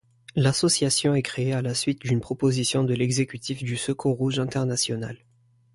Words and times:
L'association 0.35 1.13
est 1.13 1.21
créée 1.21 1.53
à 1.53 1.61
la 1.61 1.75
suite 1.75 2.01
d'une 2.01 2.21
proposition 2.21 2.83
de 2.83 2.95
l'exécutif 2.95 3.61
du 3.63 3.77
Secours 3.77 4.17
rouge 4.17 4.39
international. 4.39 5.19